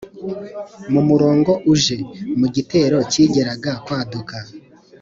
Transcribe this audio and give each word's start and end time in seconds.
Mu 0.93 1.01
murongo 1.09 1.51
uje: 1.73 1.97
mu 2.39 2.47
gitero 2.55 2.97
kigeraga 3.11 3.71
kwaduka. 3.85 4.35